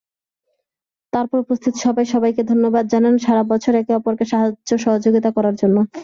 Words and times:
তারপর 1.13 1.37
উপস্থিত 1.39 1.73
সবাই 1.85 2.05
সবাইকে 2.13 2.41
ধন্যবাদ 2.51 2.83
জানান 2.93 3.15
সারা 3.25 3.43
বছর 3.51 3.73
একে 3.75 3.93
অপরকে 3.95 4.25
সাহায্য-সহযোগিতা 4.31 5.29
করার 5.37 5.55
জন্য। 5.61 5.77